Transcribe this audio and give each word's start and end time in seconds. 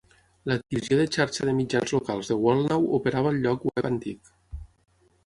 La 0.51 0.55
divisió 0.59 0.95
de 0.99 1.03
Xarxa 1.15 1.45
de 1.49 1.53
Mitjans 1.57 1.93
Locals 1.97 2.31
de 2.31 2.37
WorldNow 2.45 2.87
operava 2.99 3.35
el 3.35 3.39
lloc 3.45 3.69
web 3.71 3.89
antic. 3.91 4.33